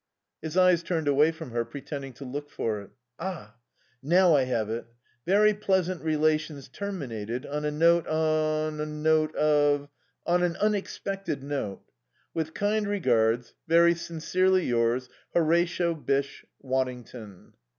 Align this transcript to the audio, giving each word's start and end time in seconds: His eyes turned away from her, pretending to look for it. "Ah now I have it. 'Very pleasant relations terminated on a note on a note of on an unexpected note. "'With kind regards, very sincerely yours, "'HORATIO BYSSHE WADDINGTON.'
His 0.41 0.57
eyes 0.57 0.81
turned 0.81 1.07
away 1.07 1.29
from 1.31 1.51
her, 1.51 1.63
pretending 1.63 2.11
to 2.13 2.25
look 2.25 2.49
for 2.49 2.81
it. 2.81 2.89
"Ah 3.19 3.57
now 4.01 4.35
I 4.35 4.45
have 4.45 4.67
it. 4.67 4.87
'Very 5.27 5.53
pleasant 5.53 6.01
relations 6.01 6.67
terminated 6.67 7.45
on 7.45 7.65
a 7.65 7.69
note 7.69 8.07
on 8.07 8.79
a 8.81 8.85
note 8.87 9.35
of 9.35 9.89
on 10.25 10.41
an 10.41 10.55
unexpected 10.55 11.43
note. 11.43 11.83
"'With 12.33 12.55
kind 12.55 12.87
regards, 12.87 13.53
very 13.67 13.93
sincerely 13.93 14.65
yours, 14.65 15.07
"'HORATIO 15.35 15.93
BYSSHE 15.93 16.45
WADDINGTON.' 16.63 17.53